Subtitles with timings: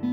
[0.00, 0.12] Olá,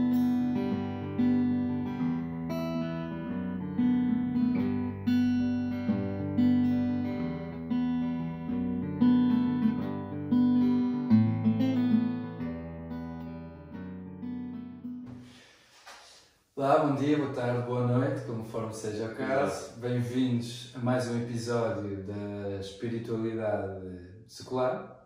[16.80, 19.80] bom dia, boa tarde, boa noite, conforme seja o caso.
[19.80, 25.06] Bem-vindos a mais um episódio da espiritualidade secular.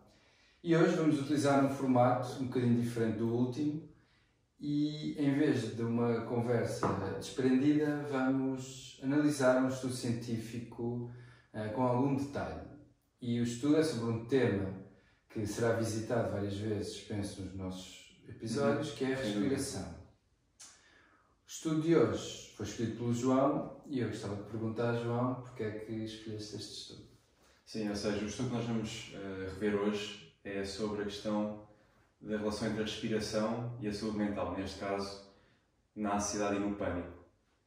[0.63, 3.88] E hoje vamos utilizar um formato um bocadinho diferente do último
[4.59, 11.11] e em vez de uma conversa desprendida, vamos analisar um estudo científico
[11.53, 12.67] uh, com algum detalhe.
[13.21, 14.73] E o estudo é sobre um tema
[15.29, 19.99] que será visitado várias vezes, penso, nos nossos episódios, que é a respiração.
[20.59, 25.63] O estudo de hoje foi escolhido pelo João e eu gostava de perguntar, João, porque
[25.63, 27.09] é que escolheste este estudo?
[27.65, 31.68] Sim, ou seja, o estudo que nós vamos uh, rever hoje é sobre a questão
[32.21, 35.29] da relação entre a respiração e a saúde mental, neste caso,
[35.95, 37.19] na ansiedade e no pânico.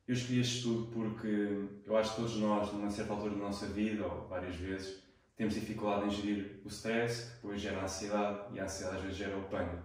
[0.07, 3.67] Eu escolhi este estudo porque eu acho que todos nós, numa certa altura da nossa
[3.67, 5.03] vida, ou várias vezes,
[5.37, 9.03] temos dificuldade em gerir o stress, que depois gera a ansiedade, e a ansiedade às
[9.03, 9.83] vezes gera o pânico.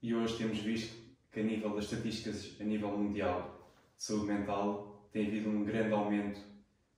[0.00, 0.96] E hoje temos visto
[1.30, 5.92] que a nível das estatísticas a nível mundial de saúde mental tem havido um grande
[5.92, 6.40] aumento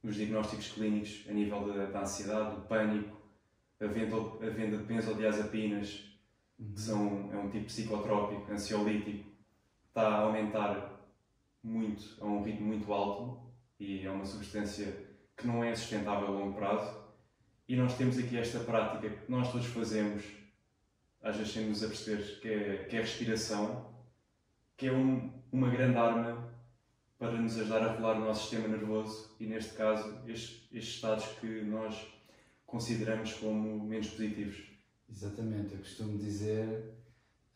[0.03, 3.17] nos diagnósticos clínicos a nível da, da ansiedade, do pânico,
[3.81, 6.05] a venda, a venda de benzodiazepinas,
[6.59, 9.29] que são, é um tipo psicotrópico, ansiolítico,
[9.89, 11.01] está a aumentar
[11.63, 13.41] muito, a um ritmo muito alto
[13.79, 17.05] e é uma substância que não é sustentável a longo prazo.
[17.69, 20.25] E nós temos aqui esta prática que nós todos fazemos,
[21.23, 23.95] às vezes sem nos aperceber, que é, que é a respiração,
[24.77, 26.55] que é um, uma grande arma
[27.19, 31.27] para nos ajudar a regular o nosso sistema nervoso e, neste caso, estes, estes estados
[31.41, 32.07] que nós
[32.67, 34.76] consideramos como menos positivos.
[35.09, 36.95] Exatamente, eu costumo dizer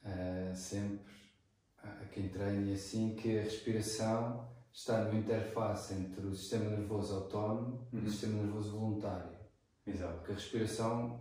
[0.05, 1.11] uh, sempre
[1.83, 7.15] a quem treina e assim que a respiração está no interface entre o sistema nervoso
[7.15, 7.89] autónomo uhum.
[7.93, 8.11] e o uhum.
[8.11, 9.31] sistema nervoso voluntário.
[9.87, 10.15] Exato.
[10.19, 11.21] Porque a respiração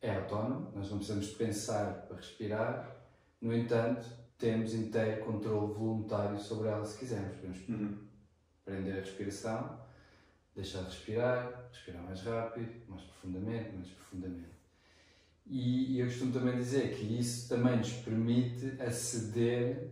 [0.00, 2.96] é autónoma, nós não precisamos pensar para respirar,
[3.40, 7.36] no entanto, temos inteiro controle voluntário sobre ela se quisermos.
[7.36, 8.08] Podemos uhum.
[8.64, 9.80] prender a respiração,
[10.54, 14.59] deixar de respirar, respirar mais rápido, mais profundamente, mais profundamente.
[15.50, 19.90] E, e eu costumo também dizer que isso também nos permite aceder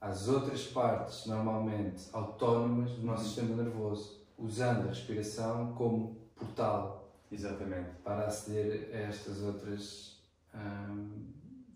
[0.00, 3.28] às outras partes, normalmente autónomas, do nosso uhum.
[3.28, 7.14] sistema nervoso, usando a respiração como portal.
[7.30, 7.90] Exatamente.
[8.02, 10.20] Para aceder a estas outras
[10.52, 11.26] hum,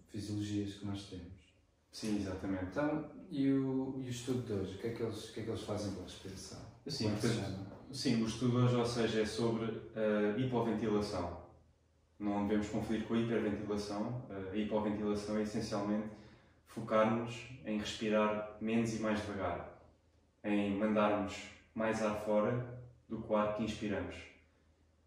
[0.08, 1.32] fisiologias que nós temos.
[1.92, 2.64] Sim, exatamente.
[2.64, 4.74] Então, e o, e o estudo de hoje?
[4.74, 6.58] O que é que eles, o que é que eles fazem com a respiração?
[6.88, 11.42] Sim, é portanto, sim, o estudo de hoje, ou seja, é sobre a hipoventilação.
[12.22, 14.22] Não devemos confundir com a hiperventilação.
[14.52, 16.08] A hipoventilação é essencialmente
[16.66, 19.82] focarmos em respirar menos e mais devagar,
[20.42, 21.36] em mandarmos
[21.74, 24.16] mais ar fora do que o ar que inspiramos.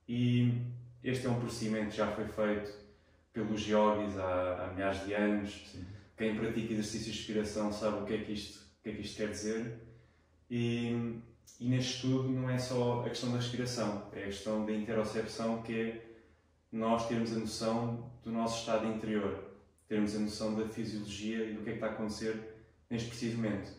[0.08, 0.62] E
[1.04, 2.72] este é um procedimento que já foi feito
[3.34, 5.72] pelos yogis há, há milhares de anos.
[5.72, 8.94] Sim quem pratica exercícios de respiração sabe o que é que isto, o que é
[8.94, 9.80] que isto quer dizer.
[10.50, 11.20] E,
[11.60, 15.62] e neste estudo não é só a questão da respiração, é a questão da interocepção,
[15.62, 16.05] que é
[16.78, 19.52] nós termos a noção do nosso estado interior,
[19.88, 22.56] termos a noção da fisiologia e do que é que está a acontecer
[22.90, 23.72] neste preciso momento.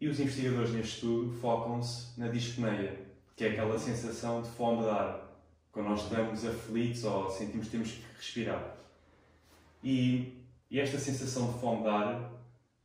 [0.00, 4.88] E os investigadores neste estudo focam-se na dispneia, que é aquela sensação de fome de
[4.88, 5.22] ar,
[5.72, 8.76] quando nós estamos aflitos ou sentimos que temos que respirar.
[9.82, 10.36] E
[10.70, 12.32] e esta sensação de fome de ar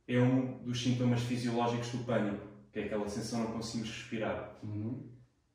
[0.06, 4.56] é um dos sintomas fisiológicos do pânico, que é aquela sensação de não conseguimos respirar.
[4.62, 5.10] Uhum.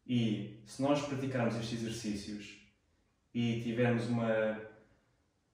[0.06, 2.57] E se nós praticarmos estes exercícios
[3.38, 4.60] e tivermos uma.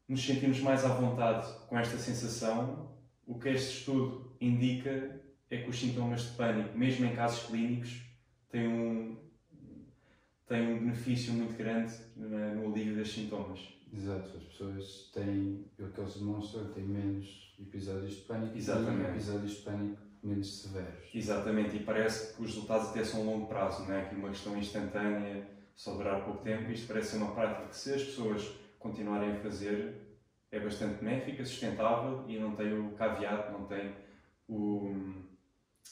[0.07, 2.89] nos sentirmos mais à vontade com esta sensação,
[3.27, 8.01] o que este estudo indica é que os sintomas de pânico, mesmo em casos clínicos,
[8.49, 9.17] têm um,
[10.47, 13.59] têm um benefício muito grande no alívio dos sintomas.
[13.93, 19.09] Exato, as pessoas têm, pelo que eles demonstram, têm menos episódios de pânico Exatamente.
[19.09, 21.09] e episódios de pânico menos severos.
[21.13, 24.05] Exatamente, e parece que os resultados até são a longo prazo, não é?
[24.05, 27.93] Que uma questão instantânea, só durar pouco tempo, isto parece ser uma prática que se
[27.93, 30.03] as pessoas continuarem a fazer
[30.51, 33.91] é bastante benéfica, sustentável e não tem o caveat, não tem,
[34.47, 34.93] o,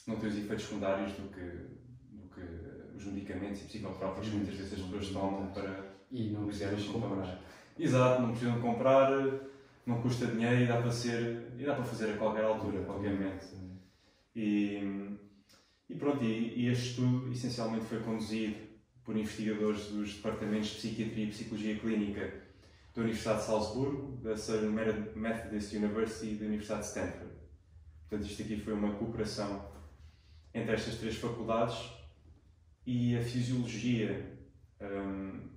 [0.06, 1.40] não tem os efeitos secundários do que,
[2.10, 6.46] do que os medicamentos e psicotrópicos que muitas vezes as pessoas tomam para e não
[6.46, 7.40] precisam comprar.
[7.76, 9.10] Exato, não precisam comprar,
[9.84, 13.46] não custa dinheiro e dá para ser e dá para fazer a qualquer altura, momento.
[14.36, 15.18] E,
[15.88, 18.71] e pronto, e, e, este estudo essencialmente foi conduzido
[19.04, 22.42] por investigadores dos departamentos de Psiquiatria e Psicologia Clínica
[22.94, 24.74] da Universidade de Salzburgo, da Southern
[25.16, 27.32] Methodist University e da Universidade de Stanford.
[28.08, 29.72] Portanto, isto aqui foi uma cooperação
[30.52, 31.90] entre estas três faculdades
[32.86, 34.38] e a fisiologia
[34.80, 35.48] um,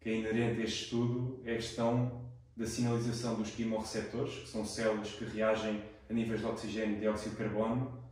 [0.00, 4.64] que é inerente a este estudo é a questão da sinalização dos quimorreceptores, que são
[4.64, 8.02] células que reagem a níveis de oxigênio e dióxido de carbono.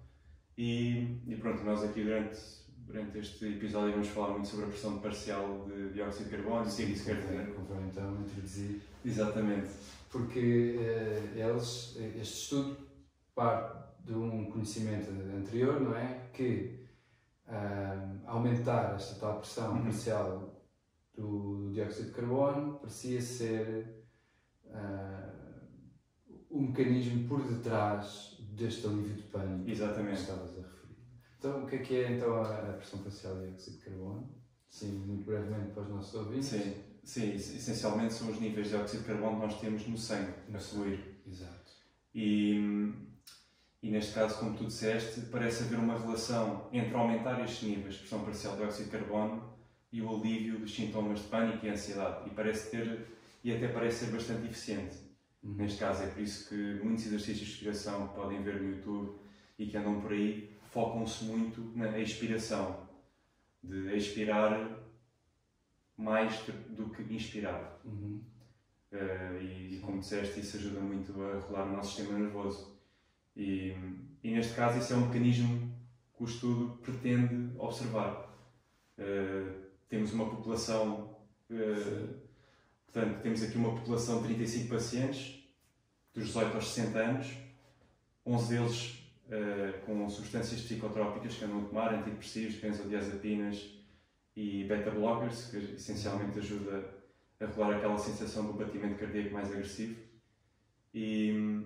[0.56, 2.38] E, e pronto, nós aqui durante,
[2.90, 6.68] durante este episódio vamos falar muito sobre a pressão parcial de dióxido de carbono e
[6.68, 7.54] o que isso quer dizer.
[7.54, 8.80] Convém então introduzir.
[9.04, 9.70] Exatamente.
[10.10, 12.76] Porque uh, eles, este estudo
[13.34, 16.30] parte de um conhecimento anterior, não é?
[16.32, 16.84] Que
[17.46, 19.82] uh, aumentar esta tal pressão uhum.
[19.84, 20.64] parcial
[21.14, 24.04] do dióxido de carbono parecia ser
[24.64, 25.30] uh,
[26.50, 30.16] o mecanismo por detrás deste alívio de pânico Exatamente.
[30.16, 30.80] que estavas a referir.
[31.38, 34.28] Então, o que é que é então a pressão parcial de dióxido de carbono?
[34.68, 36.48] Sim, muito brevemente para os nossos ouvintes.
[36.48, 40.32] Sim, sim essencialmente são os níveis de dióxido de carbono que nós temos no sangue,
[40.48, 41.00] no fluir.
[41.26, 41.70] Exato.
[42.14, 42.92] E,
[43.82, 48.00] e neste caso, como tu disseste, parece haver uma relação entre aumentar estes níveis de
[48.00, 49.54] pressão parcial de dióxido de carbono
[49.92, 52.28] e o alívio dos sintomas de pânico e ansiedade.
[52.28, 53.06] E parece ter,
[53.42, 54.96] e até parece ser bastante eficiente.
[55.42, 55.54] Uhum.
[55.54, 59.18] Neste caso, é por isso que muitos exercícios de respiração que podem ver no YouTube
[59.58, 62.88] e que andam por aí focam-se muito na expiração,
[63.62, 64.78] de expirar
[65.96, 66.40] mais
[66.70, 67.78] do que inspirar.
[67.84, 68.22] Uhum.
[68.92, 72.76] Uh, e, como disseste, isso ajuda muito a regular o nosso sistema nervoso.
[73.36, 73.76] E,
[74.22, 75.70] e neste caso, isso é um mecanismo
[76.16, 78.28] que o estudo pretende observar.
[78.98, 81.16] Uh, temos uma população,
[81.50, 82.14] uh,
[82.86, 85.44] portanto, temos aqui uma população de 35 pacientes,
[86.14, 87.36] dos 18 aos 60 anos,
[88.26, 88.99] 11 deles
[89.30, 93.78] uh, com substâncias psicotrópicas que andam a tomar, antidepressivos, benzodiazepinas
[94.36, 96.84] e beta-blockers, que essencialmente ajuda
[97.40, 99.96] a regular aquela sensação do batimento cardíaco mais agressivo.
[100.92, 101.64] E,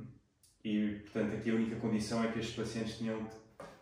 [0.65, 3.35] e, portanto, aqui a única condição é que estes pacientes tinham que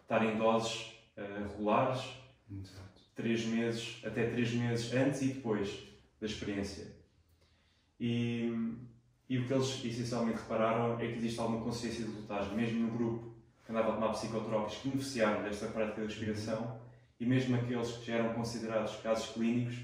[0.03, 5.87] estar em doses uh, regulares, Exato três meses, até três meses antes e depois
[6.21, 6.95] da experiência.
[8.01, 8.53] E,
[9.29, 12.97] e o que eles essencialmente repararam é que existe alguma consciência de resultados, mesmo no
[12.97, 13.35] grupo
[13.73, 16.81] andava a tomar psicotrópicos que beneficiaram desta prática de respiração
[17.19, 19.79] e mesmo aqueles que já eram considerados casos clínicos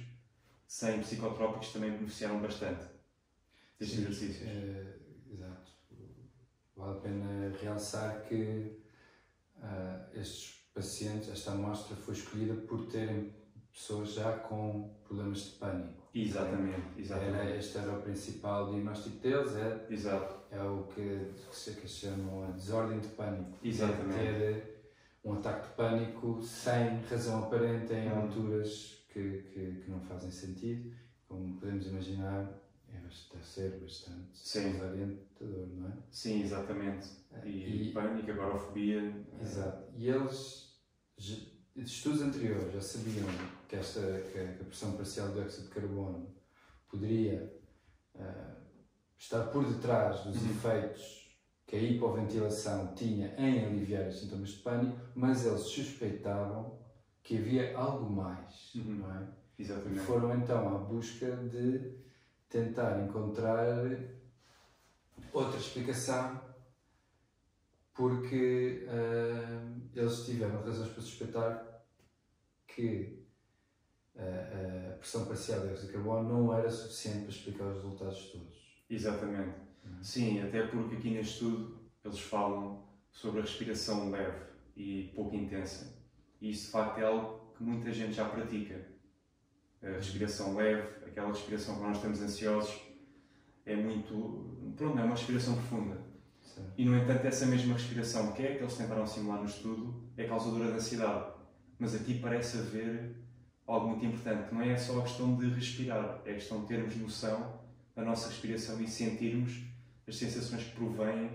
[0.67, 2.85] sem psicotrópicos também beneficiaram bastante
[3.79, 4.47] destes exercícios.
[4.47, 4.97] É,
[5.33, 5.73] exato.
[6.77, 8.79] Vale a pena realçar que
[9.57, 13.33] uh, estes pacientes, esta amostra foi escolhida por terem
[13.79, 16.03] pessoas já com problemas de pânico.
[16.13, 17.37] Exatamente, exatamente.
[17.37, 20.37] Era, este era o principal diagnóstico deles, é, Exato.
[20.51, 23.53] é o que, que se chama a desordem de pânico.
[23.63, 24.21] Exatamente.
[24.21, 24.93] É ter
[25.25, 28.23] um ataque de pânico sem razão aparente em uhum.
[28.23, 30.93] alturas que, que, que, não fazem sentido.
[31.29, 32.51] Como podemos imaginar,
[32.89, 34.73] é, deve ser bastante Sim.
[34.73, 35.93] desorientador, não é?
[36.11, 37.09] Sim, exatamente.
[37.45, 39.15] E, e pânico, agorafobia.
[39.41, 39.85] Exato.
[39.95, 40.69] E eles
[41.85, 43.27] estudos anteriores já sabiam
[43.69, 46.35] que, esta, que a pressão parcial de dióxido de carbono
[46.89, 47.53] poderia
[48.15, 48.57] uh,
[49.17, 50.51] estar por detrás dos uhum.
[50.51, 51.37] efeitos
[51.67, 56.79] que a hipoventilação tinha em aliviar os sintomas de pânico, mas eles suspeitavam
[57.23, 58.95] que havia algo mais, uhum.
[58.95, 59.29] não é?
[59.59, 60.01] Exatamente.
[60.01, 61.99] E foram então à busca de
[62.49, 63.67] tentar encontrar
[65.33, 66.41] outra explicação
[67.93, 71.68] porque uh, eles tiveram razões para suspeitar
[72.79, 73.27] que
[74.15, 78.31] uh, a pressão parcial de dióxido de carbono não era suficiente para explicar os resultados
[78.31, 78.85] todos.
[78.89, 79.59] Exatamente.
[79.85, 80.03] Uhum.
[80.03, 85.99] Sim, até porque aqui neste estudo eles falam sobre a respiração leve e pouco intensa.
[86.41, 88.87] E isso de facto é algo que muita gente já pratica.
[89.83, 92.81] A respiração leve, aquela respiração quando nós estamos ansiosos,
[93.67, 94.73] é muito.
[94.77, 96.09] Pronto, é uma respiração profunda
[96.77, 100.25] e, no entanto, essa mesma respiração, que é que eles tentaram simular no estudo, é
[100.25, 101.38] causadora de ansiedade.
[101.79, 103.15] Mas aqui parece haver
[103.67, 106.67] algo muito importante, que não é só a questão de respirar, é a questão de
[106.67, 107.61] termos noção
[107.95, 109.63] da nossa respiração e sentirmos
[110.07, 111.31] as sensações que provêm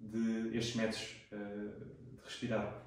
[0.00, 2.82] de estes métodos uh, de respirar.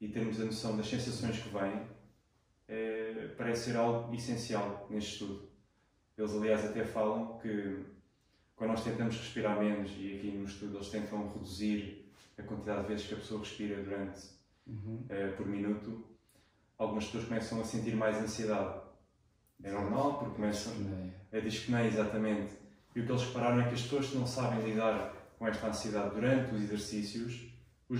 [0.00, 1.86] E termos a noção das sensações que vêm
[2.66, 5.48] é, parece ser algo essencial neste estudo.
[6.18, 7.84] Eles, aliás, até falam que
[8.56, 12.88] quando nós tentamos respirar menos, e aqui no estudo eles tentam reduzir a quantidade de
[12.88, 14.20] vezes que a pessoa respira durante
[14.66, 15.06] uhum.
[15.06, 16.04] uh, por minuto,
[16.78, 18.80] algumas pessoas começam a sentir mais ansiedade.
[19.62, 20.72] É normal, porque começam
[21.32, 22.54] a dispneia, exatamente.
[22.94, 25.68] E o que eles repararam é que as pessoas que não sabem lidar com esta
[25.68, 27.52] ansiedade durante os exercícios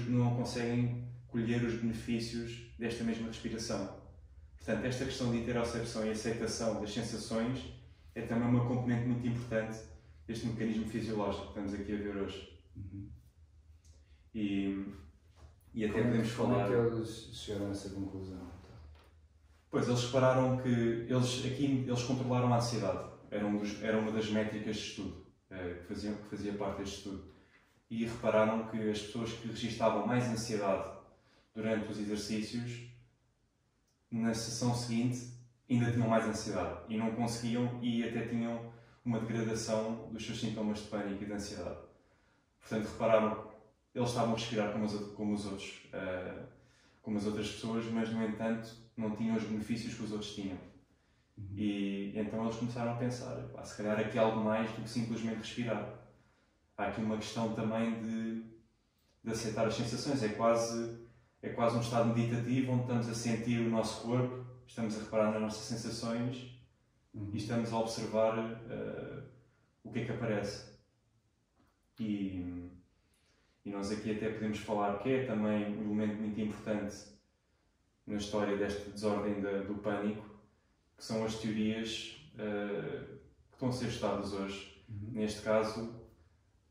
[0.08, 4.00] não conseguem colher os benefícios desta mesma respiração.
[4.56, 7.72] Portanto, esta questão de interocepção e aceitação das sensações
[8.14, 9.78] é também uma componente muito importante
[10.28, 12.58] este mecanismo fisiológico que estamos aqui a ver hoje.
[12.76, 13.10] Uhum.
[14.34, 14.86] E,
[15.74, 16.64] e até como, podemos como falar.
[16.64, 18.36] é que eles chegaram a essa conclusão?
[18.36, 18.76] então?
[19.70, 23.10] Pois eles repararam que eles aqui eles controlaram a ansiedade.
[23.30, 26.78] Era, um dos, era uma das métricas de estudo eh, que, faziam, que fazia parte
[26.78, 27.32] deste estudo.
[27.88, 30.90] E repararam que as pessoas que registavam mais ansiedade
[31.54, 32.90] durante os exercícios,
[34.10, 35.32] na sessão seguinte,
[35.70, 38.72] ainda tinham mais ansiedade e não conseguiam e até tinham
[39.04, 41.78] uma degradação dos seus sintomas de pânico e de ansiedade.
[42.60, 43.51] Portanto, repararam,
[43.94, 46.42] eles estavam a respirar como os, como os outros, eh,
[47.02, 50.58] como as outras pessoas, mas no entanto não tinham os benefícios que os outros tinham.
[51.54, 55.38] E então eles começaram a pensar, pá, se calhar aqui algo mais do que simplesmente
[55.38, 55.98] respirar.
[56.76, 58.42] Há aqui uma questão também de,
[59.24, 60.22] de aceitar as sensações.
[60.22, 60.98] É quase,
[61.42, 65.32] é quase um estado meditativo onde estamos a sentir o nosso corpo, estamos a reparar
[65.32, 66.52] nas nossas sensações
[67.14, 67.30] Uhum.
[67.32, 69.22] e estamos a observar eh,
[69.84, 70.72] o que é que aparece.
[72.00, 72.70] E,
[73.64, 76.96] e nós aqui até podemos falar que é também um elemento muito importante
[78.06, 80.26] na história desta desordem da- do pânico,
[80.96, 83.04] que são as teorias eh,
[83.48, 84.84] que estão a ser estudadas hoje.
[84.88, 85.10] Uhum.
[85.12, 85.94] Neste caso,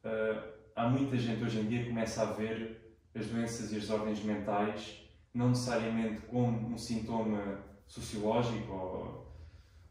[0.04, 0.44] eh,
[0.76, 4.24] há muita gente hoje em dia que começa a ver as doenças e as desordens
[4.24, 4.98] mentais
[5.34, 9.32] não necessariamente como um sintoma sociológico ou,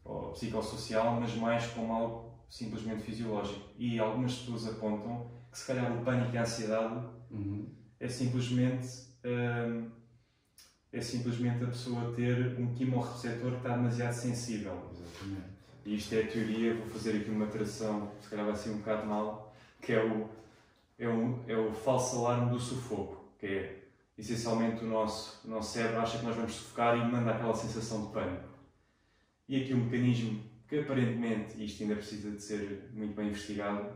[0.03, 3.69] ou psicossocial, mas mais como algo simplesmente fisiológico.
[3.77, 7.65] E algumas pessoas apontam que se calhar o pânico e a ansiedade Uhum.
[7.99, 8.87] é simplesmente
[9.23, 9.89] hum,
[10.91, 14.89] é simplesmente a pessoa ter um quimorreceptor que está demasiado sensível.
[14.91, 15.51] Exatamente.
[15.85, 18.77] E isto é a teoria, vou fazer aqui uma tradução, se calhar vai ser um
[18.77, 20.29] bocado mal, que é o,
[20.99, 23.83] é o, é o falso alarme do sufoco, que é
[24.17, 28.07] essencialmente o nosso, o nosso cérebro acha que nós vamos sufocar e manda aquela sensação
[28.07, 28.49] de pânico.
[29.47, 33.91] E aqui um mecanismo que aparentemente, isto ainda precisa de ser muito bem investigado.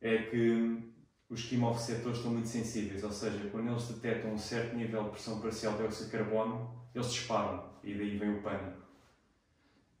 [0.00, 0.90] É que
[1.28, 5.40] os quimorreceptores estão muito sensíveis, ou seja, quando eles detectam um certo nível de pressão
[5.40, 8.80] parcial de dióxido de carbono, eles disparam e daí vem o pânico.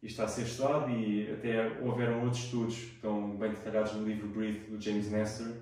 [0.02, 4.28] Isto está a ser estudado e até houveram outros estudos estão bem detalhados no livro
[4.28, 5.52] Breathe, do James Nestor,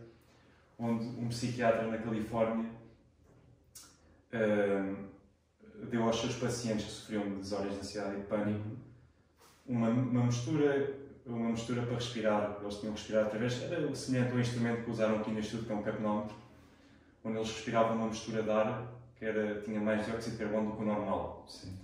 [0.79, 2.71] onde um psiquiatra na Califórnia
[4.33, 5.09] ahm,
[5.91, 8.89] deu aos seus pacientes que sofriam de desordens de ansiedade e de pânico
[9.69, 12.59] uma, uma mistura uma mistura para respirar.
[12.61, 15.73] Eles tinham que respirar através, era semelhante ao instrumento que usaram aqui neste estudo, que
[15.73, 16.37] é um capnómetro,
[17.25, 20.77] onde eles respiravam uma mistura de ar que era, tinha mais dióxido de carbono do
[20.77, 21.45] que o normal.
[21.49, 21.77] Sim.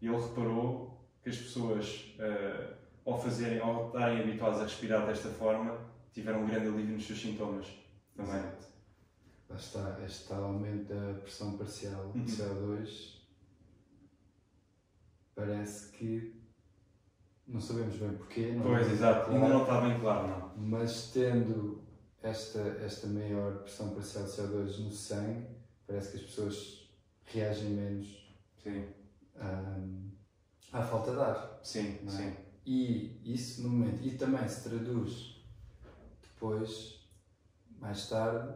[0.00, 2.74] E ele reparou que as pessoas, eh,
[3.06, 5.78] ao fazerem, ao estarem habituadas a respirar desta forma,
[6.12, 7.66] tiveram um grande alívio nos seus sintomas
[8.14, 8.34] também.
[8.36, 8.66] Exato.
[9.48, 12.24] Lá está, este tal aumento da pressão parcial Uhum.
[12.24, 13.22] de CO2
[15.34, 16.41] parece que
[17.46, 19.26] não sabemos bem porquê, não Pois, é exato.
[19.26, 20.52] claro, Ainda não está bem claro, não.
[20.56, 21.82] mas tendo
[22.22, 25.46] esta, esta maior pressão parcial de CO2 no sangue,
[25.86, 26.90] parece que as pessoas
[27.26, 28.22] reagem menos
[28.62, 28.84] Sim,
[29.36, 30.10] hum,
[30.72, 31.60] à falta de ar.
[31.62, 32.10] sim, é?
[32.10, 32.36] sim.
[32.64, 35.42] E isso no momento, e também se traduz
[36.22, 37.00] depois,
[37.80, 38.54] mais tarde,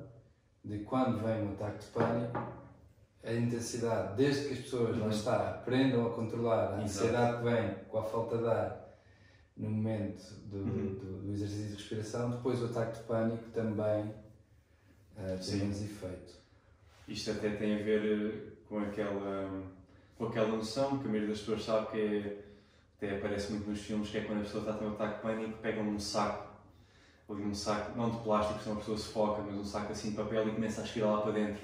[0.65, 2.39] de quando vem um ataque de pânico,
[3.27, 5.11] a intensidade, desde que as pessoas, lá Uhum.
[5.11, 8.87] está, aprendam a controlar a ansiedade que vem com a falta de ar
[9.57, 10.95] no momento do, Uhum.
[10.95, 14.15] do, do exercício de respiração, depois o ataque de pânico também
[15.19, 16.35] eh, tem menos efeito.
[17.09, 19.63] Isto até tem a ver eh, com aquela,
[20.19, 22.45] com aquela noção que a maioria das pessoas sabe que é,
[22.97, 25.17] até aparece muito nos filmes, que é quando a pessoa está a ter um ataque
[25.17, 26.47] de pânico, pegam um saco,
[27.31, 30.11] ali um saco, não de plástico, senão a pessoa se foca, mas um saco assim
[30.11, 31.61] de papel e começa a aspirar lá para dentro.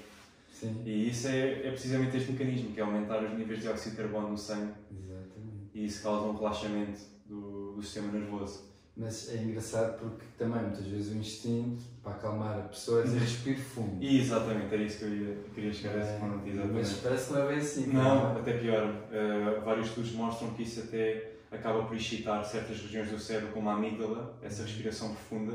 [0.63, 3.91] Sim, E isso é, é precisamente este mecanismo, que é aumentar os níveis de dióxido
[3.91, 5.69] de carbono no sangue exatamente.
[5.73, 8.71] e isso causa um relaxamento do, do sistema nervoso.
[8.95, 13.19] Mas é engraçado porque também muitas vezes o instinto para acalmar a pessoa é dizer
[13.19, 14.03] respire fundo.
[14.03, 16.73] E exatamente, era isso que eu ia, queria chegar a esse ponto, exatamente.
[16.75, 17.87] Mas parece que não é bem assim.
[17.87, 18.85] Não, até pior.
[18.85, 23.67] Uh, vários estudos mostram que isso até acaba por excitar certas regiões do cérebro, como
[23.69, 25.53] a amígdala, essa respiração profunda,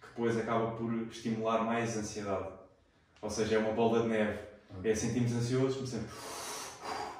[0.00, 2.48] que depois acaba por estimular mais a ansiedade.
[3.24, 4.38] Ou seja, é uma bola de neve.
[4.84, 6.10] É sentimos ansiosos, começamos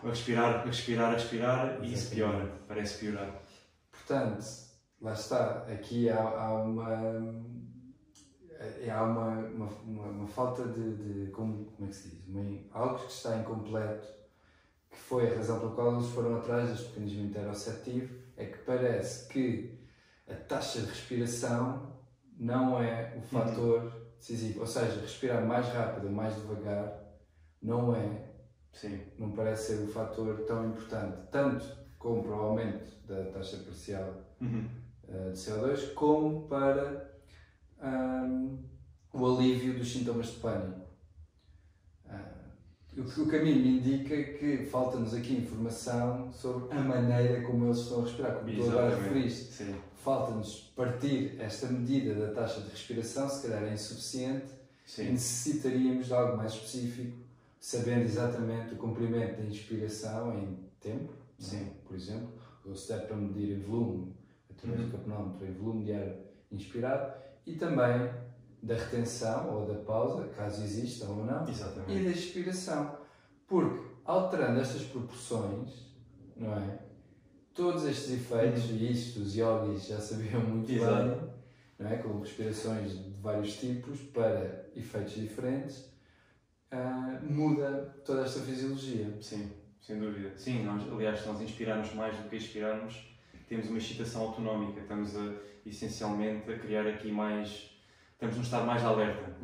[0.04, 3.40] a respirar, a respirar, a respirar e isso piora, parece piorar.
[3.90, 4.44] Portanto,
[5.00, 6.92] lá está, aqui há, há uma.
[8.60, 10.94] é- Há uma, uma, uma, uma falta de,
[11.24, 12.28] de como, como é que se diz?
[12.28, 14.06] Uma- algo que está incompleto,
[14.90, 19.28] que foi a razão pela qual eles foram atrás deste mecanismo interoceptivo, é que parece
[19.28, 19.78] que
[20.30, 21.92] a taxa de respiração
[22.38, 24.60] não é o fator decisivo.
[24.60, 27.02] Ou seja, respirar mais rápido mais devagar
[27.62, 28.24] não é
[28.72, 31.64] Sim, não parece ser o fator tão importante, tanto
[31.96, 34.68] como para o aumento da taxa parcial Uhum.
[35.08, 37.14] eh, de CO2, como para
[37.80, 38.58] ahm,
[39.12, 40.83] o alívio dos sintomas de pânico.
[42.96, 47.78] O que o caminho me indica que falta-nos aqui informação sobre a maneira como eles
[47.78, 49.64] estão a respirar, como tu agora referiste.
[49.96, 54.46] Falta-nos partir esta medida da taxa de respiração, se calhar é insuficiente,
[54.84, 57.16] sim, necessitaríamos de algo mais específico,
[57.58, 61.42] sabendo exatamente o comprimento da inspiração em tempo, é?
[61.42, 61.70] Sim.
[61.84, 62.28] por exemplo,
[62.64, 64.14] ou se der para medir em volume,
[64.50, 64.88] através Uhum.
[64.88, 66.14] do capnómetro, em volume de ar
[66.52, 67.12] inspirado,
[67.46, 68.10] e também
[68.64, 72.04] da retenção ou da pausa, caso exista ou não, e exatamente.
[72.04, 72.98] da expiração.
[73.46, 75.70] Porque alterando estas proporções,
[76.36, 76.78] não é?
[77.54, 80.76] Todos estes efeitos, e isto os yogis já sabiam muito Uhum.
[80.76, 81.20] Exato.
[81.20, 81.30] bem,
[81.78, 81.96] não é?
[81.98, 85.92] com respirações de vários tipos para efeitos diferentes,
[86.70, 89.16] ah, muda toda esta fisiologia.
[89.20, 90.32] Sim, sem dúvida.
[90.36, 93.14] Sim, nós, aliás, se nós inspirarmos mais do que expirarmos,
[93.48, 94.80] temos uma excitação autonómica.
[94.80, 95.34] Estamos a,
[95.66, 97.72] essencialmente a criar aqui mais.
[98.14, 99.36] Estamos num estado mais alerta.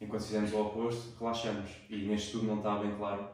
[0.00, 1.70] Enquanto se fizermos o oposto, relaxamos.
[1.90, 3.28] E neste estudo não está bem claro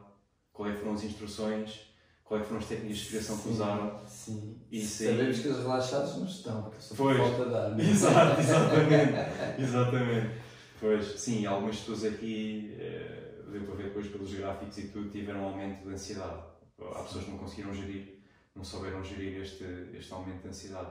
[0.53, 1.93] qual é que foram as instruções,
[2.25, 4.01] qual é que foram as técnicas de respiração que usaram.
[4.07, 4.59] Sim.
[4.71, 6.81] Isso aí- Sabemos que os relaxados não estão, porque
[7.19, 7.79] falta de ar.
[7.79, 7.83] é?
[7.83, 9.15] Exato, exatamente.
[9.63, 10.41] exatamente.
[10.81, 15.41] Pois, sim, algumas pessoas aqui, eh, deu para ver depois pelos gráficos e tudo, tiveram
[15.41, 16.43] um aumento de ansiedade.
[16.81, 18.21] Há pessoas que não conseguiram gerir,
[18.55, 20.91] não souberam gerir este, este aumento de ansiedade.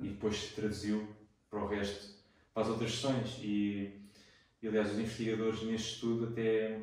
[0.00, 1.08] E depois se traduziu
[1.50, 2.17] para o resto,
[2.60, 3.38] as outras sessões.
[3.42, 3.92] E,
[4.62, 6.78] e aliás, os investigadores neste estudo até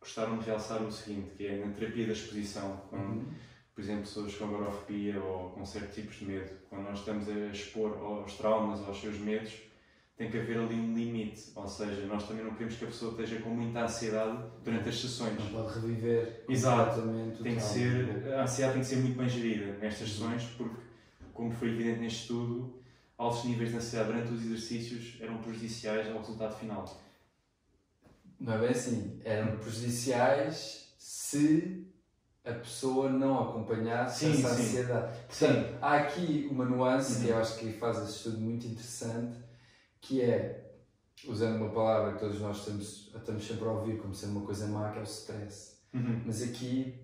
[0.00, 3.26] gostaram de realçar o seguinte, que é na terapia da exposição, quando Uhum.
[3.74, 7.46] por exemplo, pessoas com agorafobia ou com certos tipos de medo, quando nós estamos a
[7.46, 9.52] expor aos traumas, aos seus medos,
[10.16, 13.12] tem que haver ali um limite, ou seja, nós também não queremos que a pessoa
[13.12, 15.38] esteja com muita ansiedade durante as sessões.
[15.38, 17.00] Não pode reviver Exato.
[17.42, 20.76] Tem que ser, a ansiedade tem que ser muito bem gerida nestas sessões, porque,
[21.32, 22.79] como foi evidente neste estudo,
[23.20, 26.84] altos níveis de ansiedade durante os exercícios eram prejudiciais ao resultado final.
[28.40, 29.20] Não é bem assim.
[29.22, 31.86] Eram prejudiciais se
[32.42, 34.62] a pessoa não acompanhasse Sim, essa sim.
[34.62, 35.18] ansiedade.
[35.26, 39.38] Portanto, há aqui uma nuance que eu acho que faz esse estudo muito interessante,
[40.00, 40.72] que é,
[41.26, 44.66] usando uma palavra que todos nós estamos, estamos sempre a ouvir como sendo uma coisa
[44.66, 45.76] má, que é o stress.
[46.24, 46.94] Mas aqui,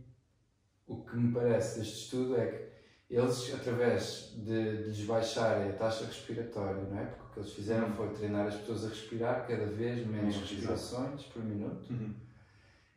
[0.86, 2.75] o que me parece deste estudo é que
[3.08, 4.44] eles, através de,
[4.78, 7.04] de lhes baixarem a taxa respiratória, não é?
[7.04, 7.92] Porque o que eles fizeram Uhum.
[7.94, 12.12] foi treinar as pessoas a respirar cada vez menos respirações por minuto Uhum.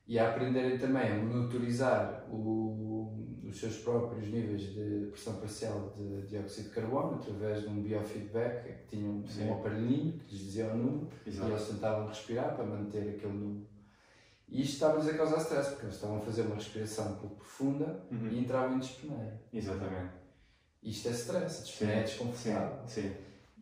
[0.08, 3.13] e a aprenderem também a monitorizar o-
[3.48, 8.74] os seus próprios níveis de pressão parcial de dióxido de carbono através de um biofeedback
[8.89, 9.45] que tinham Sim.
[9.48, 11.52] um aparelhinho que lhes dizia o número e Exato.
[11.52, 13.65] eles tentavam respirar para manter aquele número.
[14.51, 17.35] E isto estava-lhes a causar stress, porque eles estavam a fazer uma respiração um pouco
[17.35, 18.29] profunda Uhum.
[18.31, 19.39] e entravam em dispneia.
[19.53, 20.13] Exatamente.
[20.81, 22.88] Isto é stress, a dispneia é Sim, desconfortável.
[22.88, 23.12] sim.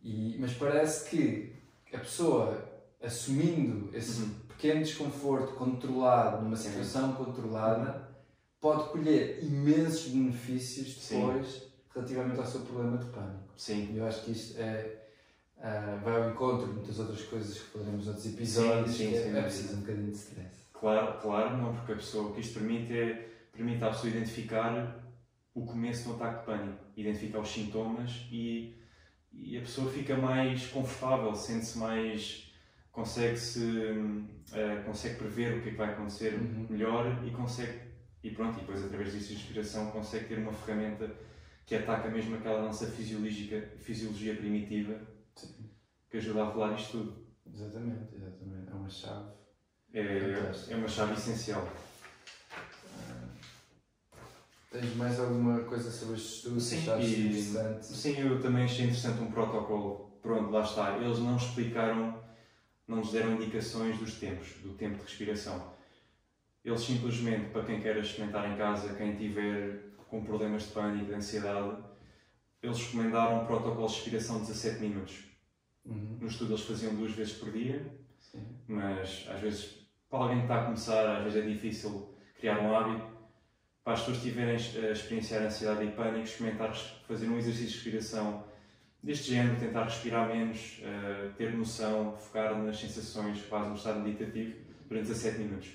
[0.02, 1.52] E, mas parece que
[1.92, 2.64] a pessoa,
[3.02, 4.30] assumindo esse Uhum.
[4.48, 8.08] pequeno desconforto controlado, numa situação controlada,
[8.60, 11.26] pode colher imensos benefícios Sim.
[11.26, 11.62] depois
[11.94, 13.52] relativamente ao seu problema de pânico.
[13.56, 13.90] Sim.
[13.92, 15.04] E eu acho que isto é,
[15.60, 19.10] ah, vai ao encontro de muitas outras coisas que falaremos noutros episódios, Sim, sim, é,
[19.10, 19.42] sem é dúvida.
[19.42, 20.67] preciso um bocadinho de stress.
[20.78, 25.02] Claro, claro, não, porque a pessoa, o que isto permite é permite à pessoa identificar
[25.54, 28.76] o começo do ataque de pânico, identificar os sintomas e,
[29.32, 32.46] e a pessoa fica mais confortável, sente-se mais.
[32.92, 33.62] consegue-se.
[34.52, 36.66] eh, consegue prever o que é que vai acontecer Uhum.
[36.70, 37.80] melhor e consegue.
[38.22, 41.10] e pronto, e depois através disso de inspiração consegue ter uma ferramenta
[41.66, 45.00] que ataca mesmo aquela nossa fisiológica, fisiologia primitiva
[45.34, 45.70] Sim,
[46.10, 47.28] que ajuda a rolar isto tudo.
[47.46, 48.70] exatamente, exatamente.
[48.70, 49.37] É uma chave.
[49.92, 51.66] É, é uma chave essencial.
[52.98, 53.28] Ah,
[54.70, 57.86] tens mais alguma coisa sobre este estudo Sim, e- interessante?
[57.86, 60.18] Sim, eu também achei interessante um protocolo.
[60.22, 60.98] Pronto, lá está.
[60.98, 62.22] Eles não explicaram,
[62.86, 65.72] não nos deram indicações dos tempos, do tempo de respiração.
[66.64, 71.14] Eles simplesmente, para quem quer experimentar em casa, quem tiver com problemas de pânico, de
[71.14, 71.82] ansiedade,
[72.62, 75.24] eles recomendaram um protocolo de respiração de 17 minutos.
[75.84, 76.18] Uhum.
[76.20, 77.86] No estudo eles faziam duas vezes por dia,
[78.18, 78.44] Sim.
[78.66, 79.77] mas às vezes,
[80.08, 83.06] para alguém que está a começar, às vezes é difícil criar um hábito.
[83.84, 86.74] Para as pessoas que tiverem a experienciar ansiedade e pânico, experimentar
[87.06, 88.44] fazer um exercício de respiração
[89.02, 94.56] deste género, tentar respirar menos, eh, ter noção, focar nas sensações, quase um estado meditativo,
[94.88, 95.70] durante 17 minutos,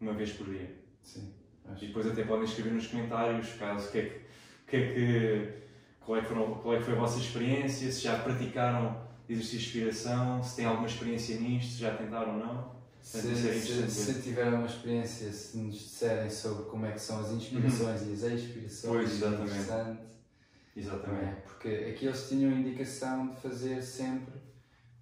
[0.00, 0.70] uma vez por dia.
[1.02, 1.32] Sim,
[1.70, 1.84] acho.
[1.84, 4.20] E depois até podem escrever nos comentários, caso, que é que,
[4.66, 5.52] que, é que,
[6.00, 9.58] qual, é que foram, qual é que foi a vossa experiência, se já praticaram exercício
[9.58, 12.83] de respiração, se têm alguma experiência nisto, se já tentaram ou não.
[13.04, 16.92] Se, isso é se, interessante se tiveram uma experiência, se nos disserem sobre como é
[16.92, 18.90] que são as inspirações e as expirações, Uhum.
[18.92, 19.42] Pois, é exatamente.
[19.50, 21.24] interessante, não Exatamente.
[21.24, 21.32] é?
[21.44, 24.34] Porque aqui eles tinham a indicação de fazer sempre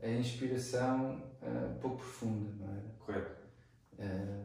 [0.02, 2.80] a inspiração ah, pouco profunda, não é?
[2.98, 3.36] Correto.
[4.00, 4.42] Ah,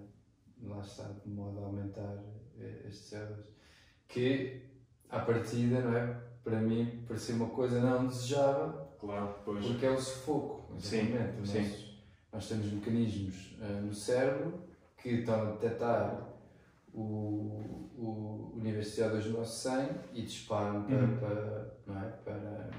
[0.63, 1.09] lá está.
[1.25, 2.23] modo a aumentar
[2.59, 3.43] eh, estes CO2.
[4.07, 4.61] Que,
[5.09, 6.15] à partida, não é?
[6.43, 9.65] Para mim, parecia uma coisa não desejável, Claro, depois.
[9.65, 10.71] porque é o sufoco.
[10.79, 11.37] Sim, exatamente.
[11.39, 11.86] Nós, sim.
[12.31, 14.61] Nós temos mecanismos eh, no cérebro
[15.01, 16.27] que estão a detectar
[16.93, 16.99] o,
[17.97, 21.17] o, o nível de CO2 no nosso sangue e disparam para, Uhum.
[21.17, 22.09] para, não é?
[22.09, 22.69] para,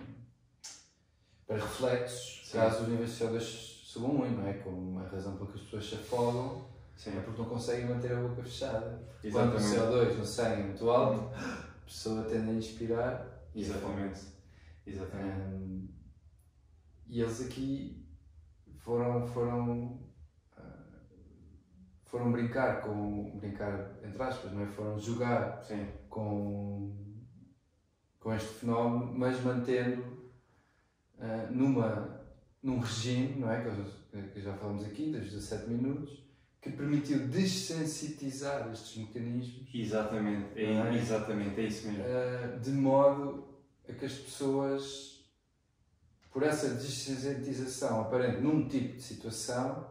[1.47, 2.59] para reflexos Sim.
[2.59, 4.53] caso os níveis de CO2 subam muito, não é?
[4.55, 8.13] Como a razão pela que as pessoas se afogam Sim, é porque não conseguem manter
[8.13, 9.01] a boca fechada.
[9.33, 10.13] Quando o exatamente.
[10.13, 14.21] CO2 no sangue é muito alto, a pessoa tende a inspirar Exatamente.
[14.87, 15.41] Exatamente.
[15.55, 15.89] Hum,
[17.09, 18.05] e eles aqui
[18.89, 20.01] foram, foram,
[20.57, 20.63] ah,
[22.07, 24.67] foram brincar com, brincar entre aspas, não é?
[24.69, 26.97] Foram jogar Sim, com,
[28.19, 30.33] com este fenómeno, mas mantendo
[31.19, 32.19] ah, numa,
[32.63, 33.63] num regime, não é?
[33.63, 36.27] Que, que já falamos aqui, dos 17 minutos,
[36.63, 40.59] que permitiu dessensibilizar estes mecanismos exatamente.
[40.59, 40.95] É, é?
[40.95, 42.05] Exatamente, é isso mesmo.
[42.05, 43.49] Uh, de modo
[43.87, 45.18] a que as pessoas,
[46.33, 49.87] por essa desensitização aparente num tipo de situação,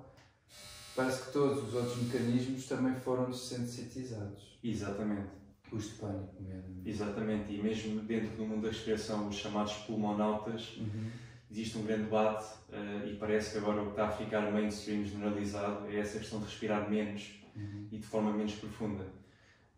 [0.96, 4.58] parece que todos os outros mecanismos também foram desensitizados.
[4.64, 5.30] Exatamente.
[5.72, 6.82] Os de pânico mesmo.
[6.86, 7.54] Exatamente.
[7.54, 10.80] E mesmo dentro do mundo da respiração, os chamados pulmonautas,
[11.52, 15.04] existe um grande debate eh, e parece que agora o que está a ficar mainstream
[15.04, 17.38] generalizado é essa questão de respirar menos
[17.92, 19.06] e de forma menos profunda.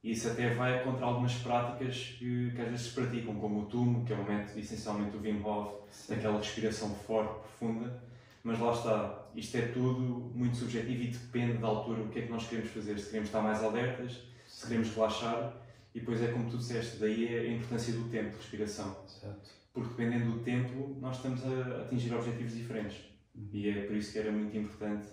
[0.03, 4.05] Isso até vai contra algumas práticas que, que às vezes se praticam, como o tumo,
[4.05, 6.15] que é um método essencialmente do Wim Hof, Sim.
[6.15, 8.01] daquela respiração forte, profunda,
[8.43, 12.21] mas lá está, isto é tudo muito subjetivo e depende da altura, o que é
[12.21, 15.57] que nós queremos fazer, se queremos estar mais alertas, se queremos relaxar,
[15.93, 19.49] e depois é como tu disseste, daí é a importância do tempo de respiração, Exato.
[19.73, 23.49] porque dependendo do tempo nós estamos a atingir objetivos diferentes, Uhum.
[23.53, 25.07] e é por isso que era muito importante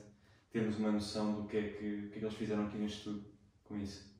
[0.50, 2.98] termos uma noção do que é que, o que, é que eles fizeram aqui neste
[2.98, 3.24] estudo
[3.64, 4.15] com isso.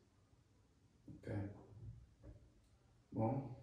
[3.12, 3.56] Bom,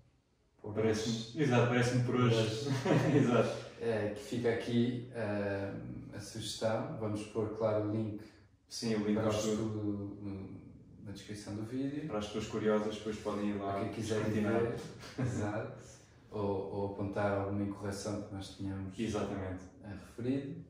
[0.62, 2.38] por hoje- Parece-me, exato, parece-me por hoje.
[3.16, 3.64] exato.
[3.82, 6.98] é, que fica aqui uh, a sugestão.
[7.00, 8.22] Vamos pôr, claro, o link
[8.68, 9.66] Sim, o link para o estudo.
[9.66, 10.64] no-
[11.04, 12.08] na descrição do vídeo.
[12.08, 14.76] Para as pessoas curiosas, depois podem ir lá Para quem quiser ver,
[15.20, 15.84] exato,
[16.32, 16.42] ou,
[16.74, 19.64] ou apontar alguma incorreção que nós tenhamos Exatamente.
[19.84, 20.64] eh, referido.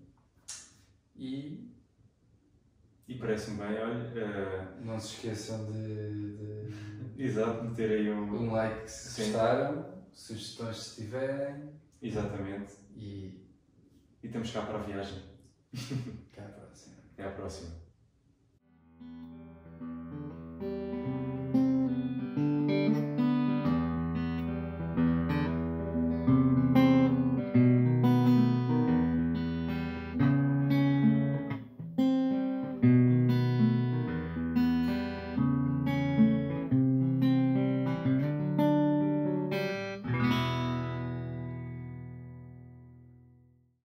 [1.15, 1.69] E
[3.13, 6.65] E parece-me bem, olha, eh, não se esqueçam de,
[7.13, 8.23] de exato, meter aí um.
[8.23, 9.31] um like se Sim.
[9.31, 11.69] gostaram, sugestões se tiverem
[12.01, 12.73] Exatamente.
[12.95, 13.45] e
[14.23, 15.21] E estamos cá para a viagem.
[16.31, 16.95] até à próxima.
[17.13, 17.71] Até à próxima.